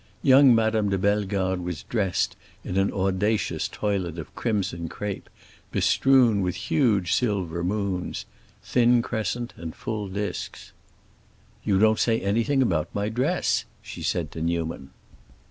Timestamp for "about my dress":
12.63-13.65